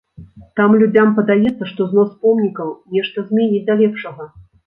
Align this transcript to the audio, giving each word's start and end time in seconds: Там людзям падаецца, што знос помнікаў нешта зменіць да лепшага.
Там 0.59 0.69
людзям 0.83 1.11
падаецца, 1.19 1.67
што 1.73 1.87
знос 1.91 2.09
помнікаў 2.25 2.73
нешта 2.97 3.27
зменіць 3.31 3.63
да 3.71 3.77
лепшага. 3.85 4.23